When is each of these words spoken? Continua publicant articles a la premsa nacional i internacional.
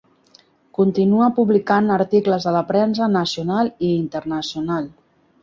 Continua 0.77 1.27
publicant 1.39 1.91
articles 1.97 2.47
a 2.49 2.55
la 2.57 2.65
premsa 2.71 3.11
nacional 3.19 3.71
i 3.91 3.93
internacional. 4.01 4.91